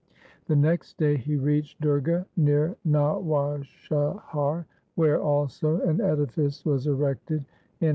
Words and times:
The 0.47 0.55
next 0.55 0.97
day 0.97 1.15
he 1.15 1.35
reached 1.35 1.79
Durga 1.79 2.25
near 2.35 2.75
Nawashahar 2.83 4.65
where 4.95 5.21
also 5.21 5.79
an 5.81 6.01
edifice 6.01 6.65
was 6.65 6.87
erected 6.87 7.41
in 7.41 7.43
his 7.43 7.83
honour. 7.83 7.89